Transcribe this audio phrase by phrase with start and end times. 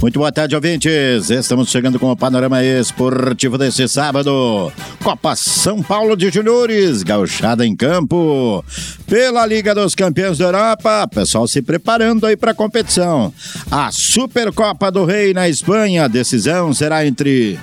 [0.00, 1.28] Muito boa tarde, ouvintes.
[1.28, 4.72] Estamos chegando com o panorama esportivo deste sábado.
[5.04, 8.64] Copa São Paulo de Juniores, gauchada em campo.
[9.06, 13.30] Pela Liga dos Campeões da Europa, pessoal se preparando aí para a competição.
[13.70, 17.58] A Supercopa do Rei na Espanha, a decisão será entre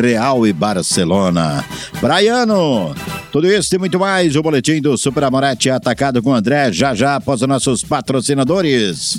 [0.00, 1.64] Real e Barcelona.
[2.00, 2.94] Braiano,
[3.32, 4.36] tudo isso e muito mais.
[4.36, 9.18] O boletim do Super Amorete atacado com André já já após os nossos patrocinadores.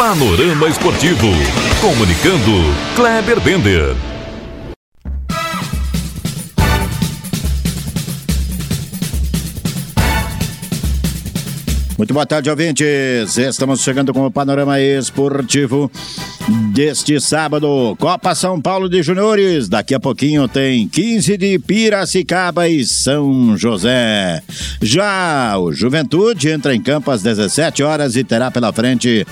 [0.00, 1.26] Panorama Esportivo.
[1.78, 3.94] Comunicando, Kleber Bender.
[11.98, 13.36] Muito boa tarde, ouvintes.
[13.36, 15.90] Estamos chegando com o panorama esportivo
[16.72, 17.94] deste sábado.
[18.00, 19.68] Copa São Paulo de Juniores.
[19.68, 24.42] Daqui a pouquinho tem 15 de Piracicaba e São José.
[24.80, 29.26] Já o Juventude entra em campo às 17 horas e terá pela frente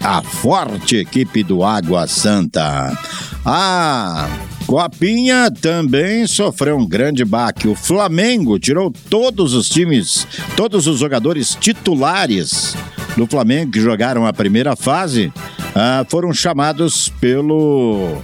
[0.00, 2.96] a forte equipe do Água Santa.
[3.44, 4.28] A
[4.66, 7.68] Copinha também sofreu um grande baque.
[7.68, 10.26] O Flamengo tirou todos os times,
[10.56, 12.76] todos os jogadores titulares
[13.16, 15.32] do Flamengo que jogaram a primeira fase,
[15.74, 18.18] ah, foram chamados pelo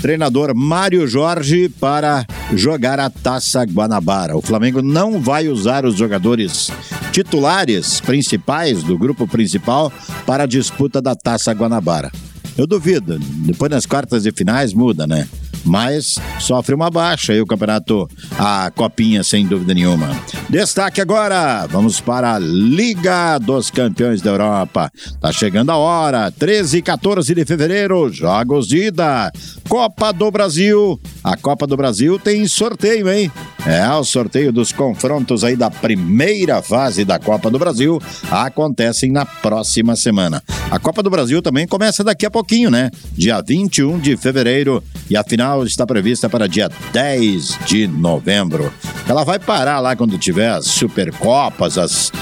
[0.00, 4.36] treinador Mário Jorge para jogar a Taça Guanabara.
[4.36, 6.70] O Flamengo não vai usar os jogadores
[7.14, 9.92] titulares principais do grupo principal
[10.26, 12.10] para a disputa da Taça Guanabara.
[12.58, 15.28] Eu duvido, depois nas quartas de finais muda, né?
[15.64, 18.08] mas sofre uma baixa aí o campeonato,
[18.38, 20.10] a copinha sem dúvida nenhuma.
[20.48, 24.90] Destaque agora, vamos para a Liga dos Campeões da Europa.
[25.20, 29.32] Tá chegando a hora, 13 e 14 de fevereiro, jogos de ida.
[29.68, 31.00] Copa do Brasil.
[31.22, 33.32] A Copa do Brasil tem sorteio, hein?
[33.66, 37.98] É, o sorteio dos confrontos aí da primeira fase da Copa do Brasil
[38.30, 40.42] acontecem na próxima semana.
[40.70, 42.90] A Copa do Brasil também começa daqui a pouquinho, né?
[43.12, 48.70] Dia 21 de fevereiro e a final está prevista para dia 10 de novembro.
[49.08, 52.12] Ela vai parar lá quando tiver as Supercopas, as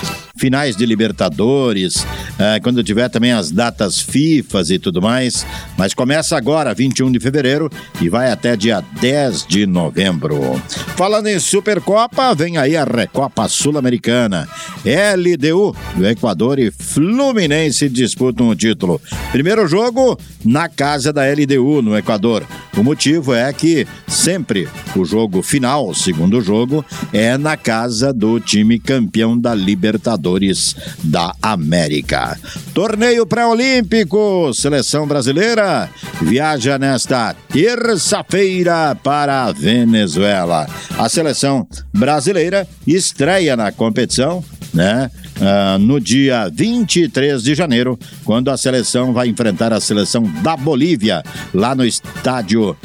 [0.42, 2.04] finais de Libertadores,
[2.36, 5.46] é, quando tiver também as datas FIFAs e tudo mais.
[5.78, 7.70] Mas começa agora, 21 de fevereiro,
[8.00, 10.60] e vai até dia 10 de novembro.
[10.96, 14.48] Falando em Supercopa, vem aí a Recopa Sul-Americana.
[14.84, 19.00] LDU do Equador e Fluminense disputam o título.
[19.30, 22.44] Primeiro jogo na casa da LDU, no Equador.
[22.76, 28.40] O motivo é que sempre o jogo final, o segundo jogo, é na casa do
[28.40, 32.38] time campeão da Libertadores da América.
[32.74, 35.88] Torneio pré-olímpico, seleção brasileira
[36.22, 40.66] viaja nesta terça-feira para a Venezuela.
[40.98, 44.42] A seleção brasileira estreia na competição,
[44.72, 45.10] né?
[45.36, 51.22] Uh, no dia 23 de janeiro, quando a seleção vai enfrentar a seleção da Bolívia,
[51.52, 52.76] lá no estádio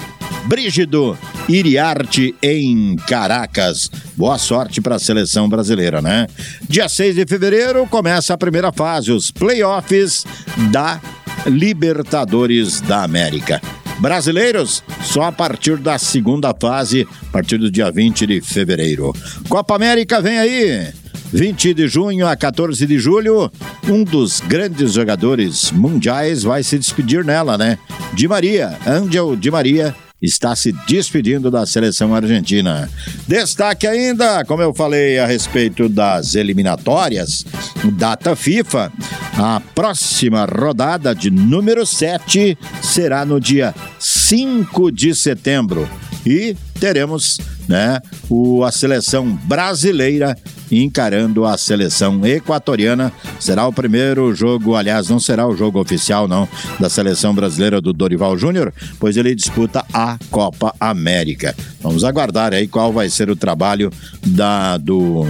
[0.48, 1.18] Brígido
[1.50, 3.90] Iriarte em Caracas.
[4.16, 6.28] Boa sorte para a seleção brasileira, né?
[6.68, 10.26] Dia 6 de fevereiro começa a primeira fase, os playoffs
[10.72, 11.02] da
[11.46, 13.62] Libertadores da América.
[14.00, 19.14] Brasileiros, só a partir da segunda fase, a partir do dia 20 de fevereiro.
[19.50, 20.88] Copa América vem aí.
[21.32, 23.52] 20 de junho a 14 de julho,
[23.90, 27.78] um dos grandes jogadores mundiais vai se despedir nela, né?
[28.14, 32.90] Di Maria, Angel Di Maria, está se despedindo da seleção argentina.
[33.28, 37.46] Destaque ainda, como eu falei a respeito das eliminatórias,
[37.94, 38.92] data FIFA,
[39.38, 45.88] a próxima rodada de número 7 será no dia 5 de setembro
[46.26, 47.38] e teremos
[47.68, 50.36] né, o, a seleção brasileira
[50.72, 53.12] encarando a seleção equatoriana.
[53.40, 56.48] Será o primeiro jogo, aliás, não será o jogo oficial, não,
[56.80, 61.56] da seleção brasileira do Dorival Júnior, pois ele disputa a Copa América.
[61.82, 63.92] Vamos aguardar aí qual vai ser o trabalho
[64.26, 65.26] da do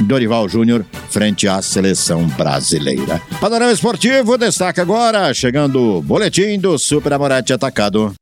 [0.00, 3.20] Dorival Júnior frente à seleção brasileira.
[3.40, 8.14] Panorama Esportivo destaca agora, chegando o boletim do Super Amorete Atacado.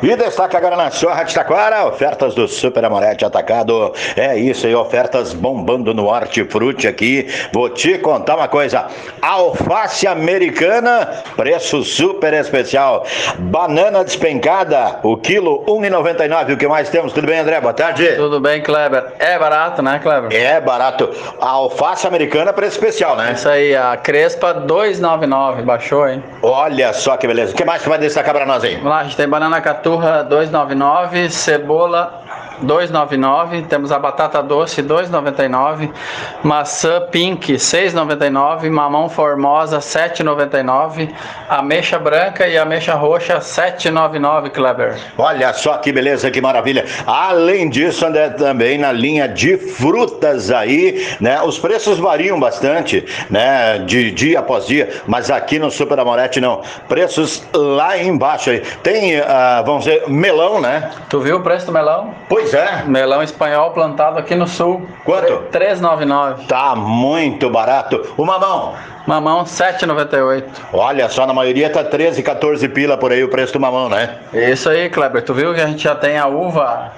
[0.00, 3.92] E destaca agora na sua Rádio Taquara, ofertas do Super Amorete Atacado.
[4.16, 7.26] É isso aí, ofertas bombando no hortifruti aqui.
[7.52, 8.86] Vou te contar uma coisa:
[9.20, 13.04] alface americana, preço super especial.
[13.40, 16.54] Banana despencada, o quilo R$ 1,99.
[16.54, 17.12] O que mais temos?
[17.12, 17.60] Tudo bem, André?
[17.60, 18.06] Boa tarde.
[18.14, 19.04] Tudo bem, Kleber.
[19.18, 20.32] É barato, né, Kleber?
[20.32, 21.10] É barato.
[21.40, 23.32] A alface americana, preço especial, né?
[23.32, 25.62] Isso aí, a Crespa 2,99.
[25.62, 26.22] Baixou, hein?
[26.42, 27.52] Olha só que beleza.
[27.52, 28.76] O que mais que vai destacar para nós aí?
[28.76, 32.22] Vamos lá, a gente tem banana caturra 2,99, cebola
[32.64, 33.66] 2,99.
[33.66, 35.90] Temos a batata doce 2,99,
[36.42, 41.10] maçã pink 6,99, mamão formosa 7,99,
[41.48, 44.96] ameixa branca e ameixa roxa 7,99, Kleber.
[45.16, 46.84] Olha só que beleza, que maravilha.
[47.06, 51.40] Além disso, André, também na linha de frutas aí, né?
[51.42, 53.78] Os preços variam bastante, né?
[53.78, 56.62] De dia após dia, mas aqui no Super Amorete não.
[56.88, 58.62] Preços lá embaixo aí.
[58.82, 59.24] Tem, uh,
[59.64, 60.90] vamos dizer, melão, né?
[61.08, 62.14] Tu viu o preço do melão?
[62.28, 62.84] Pois é.
[62.86, 64.86] Melão espanhol plantado aqui no sul.
[65.04, 65.44] Quanto?
[65.52, 66.46] 3,99.
[66.46, 68.14] Tá muito barato.
[68.16, 68.74] O mamão?
[69.06, 70.44] Mamão 7,98.
[70.72, 74.18] Olha só, na maioria tá 13, 14 pila por aí o preço do mamão, né?
[74.32, 75.22] Isso aí, Kleber.
[75.22, 76.92] Tu viu que a gente já tem a uva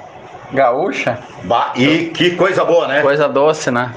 [0.53, 1.19] gaúcha?
[1.45, 3.01] Bah, e que coisa boa, né?
[3.01, 3.93] Coisa doce, né?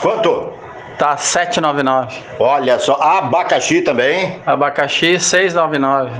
[0.00, 0.52] Quanto?
[0.98, 2.12] Tá 7,99.
[2.38, 4.40] Olha só, abacaxi também.
[4.46, 6.10] Abacaxi 6,99.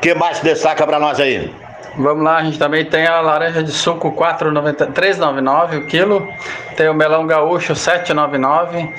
[0.00, 1.54] que mais destaca para nós aí?
[1.96, 6.26] Vamos lá, a gente também tem a laranja de suco 3,99 o quilo.
[6.76, 8.90] Tem o melão gaúcho 7,99.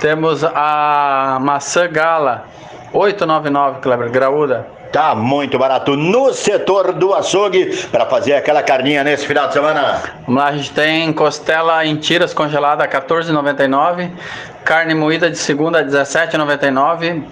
[0.00, 2.46] Temos a maçã gala
[2.92, 4.66] 8,99, Kleber, graúda.
[4.92, 10.02] Tá muito barato no setor do açougue para fazer aquela carninha nesse final de semana.
[10.26, 14.10] Vamos lá, a gente tem costela em tiras congelada 14,99,
[14.64, 17.22] carne moída de segunda 17,99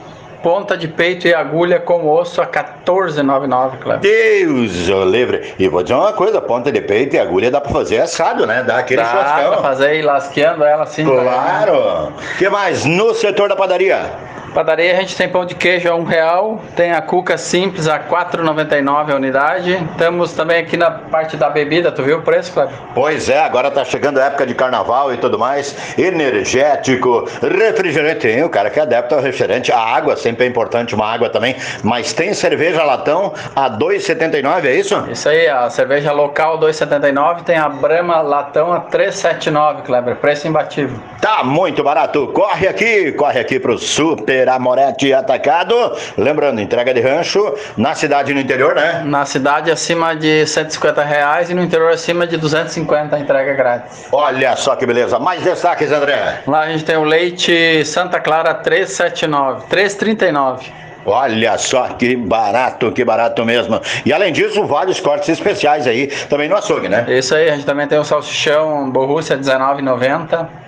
[0.42, 4.00] ponta de peito e agulha com osso a 14,99, Cleber.
[4.00, 5.54] Deus livre.
[5.58, 8.62] E vou dizer uma coisa, ponta de peito e agulha dá pra fazer assado, né?
[8.62, 9.50] Dá aquele dá churrascão.
[9.50, 11.04] Dá pra fazer e lasqueando ela assim.
[11.04, 12.08] Tá claro.
[12.08, 12.84] O que mais?
[12.84, 14.10] No setor da padaria?
[14.58, 18.00] Padaria a gente tem pão de queijo a um real, tem a cuca simples a
[18.00, 19.88] 4,99 a unidade.
[19.96, 22.74] Temos também aqui na parte da bebida, tu viu o preço, Cleber?
[22.92, 25.96] Pois é, agora tá chegando a época de carnaval e tudo mais.
[25.96, 28.22] Energético, refrigerante.
[28.22, 29.70] Tem o cara que é adepto ao refrigerante.
[29.70, 31.54] A água sempre é importante, uma água também.
[31.84, 35.06] Mas tem cerveja latão a 2,79, é isso?
[35.08, 40.16] Isso aí, a cerveja local 2,79, tem a Brahma latão a 3,79, Kleber.
[40.16, 40.98] Preço imbatível.
[41.20, 42.26] Tá muito barato.
[42.34, 45.74] Corre aqui, corre aqui pro Super Super Amorete Atacado.
[46.16, 49.02] Lembrando, entrega de rancho na cidade e no interior, né?
[49.04, 54.06] Na cidade acima de 150 reais e no interior acima de 250 entrega grátis.
[54.10, 55.18] Olha só que beleza.
[55.18, 56.40] Mais destaques, André.
[56.46, 60.72] Lá a gente tem o leite Santa Clara 379, 339.
[61.04, 63.80] Olha só que barato, que barato mesmo.
[64.04, 67.06] E além disso, vários cortes especiais aí também no açougue, né?
[67.08, 70.67] Isso aí, a gente também tem o salsichão Borrússia 19,90.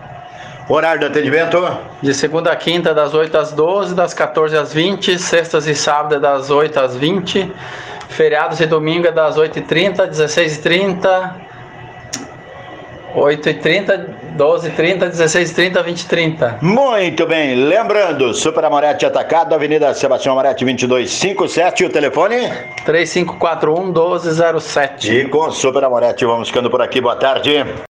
[0.72, 1.60] Horário de atendimento?
[2.00, 6.22] De segunda a quinta, das 8 às 12, das 14 às 20, sextas e sábados,
[6.22, 7.52] das 8 às 20,
[8.08, 11.34] feriados e domingo, das 8h30, 16h30,
[13.16, 14.06] 8h30,
[14.36, 16.62] 12h30, 16h30, 20h30.
[16.62, 22.48] Muito bem, lembrando, Super Amorete Atacado, Avenida Sebastião Amorete 2257, o telefone?
[22.84, 25.12] 3541 1207.
[25.12, 27.89] E com Super Amorete, vamos ficando por aqui, boa tarde.